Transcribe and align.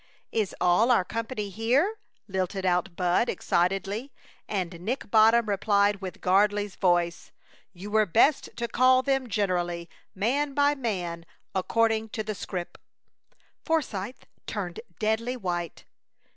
"Is 0.31 0.55
all 0.59 0.89
our 0.89 1.05
company 1.05 1.49
here?" 1.51 1.99
lilted 2.27 2.65
out 2.65 2.95
Bud, 2.95 3.29
excitedly, 3.29 4.11
and 4.47 4.79
Nick 4.81 5.11
Bottom 5.11 5.45
replied 5.45 5.97
with 6.01 6.21
Gardley's 6.21 6.73
voice: 6.75 7.31
"You 7.71 7.91
were 7.91 8.07
best 8.07 8.49
to 8.55 8.67
call 8.67 9.03
them 9.03 9.29
generally, 9.29 9.91
man 10.15 10.55
by 10.55 10.73
man, 10.73 11.23
according 11.53 12.09
to 12.17 12.23
the 12.23 12.33
scrip." 12.33 12.79
Forsythe 13.63 14.23
turned 14.47 14.79
deadly 14.97 15.37
white. 15.37 15.85